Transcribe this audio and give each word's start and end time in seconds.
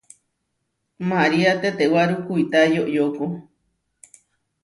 Maria 1.09 1.51
tetewáru 1.61 2.15
kuitá 2.27 2.59
yoyóko. 2.75 3.25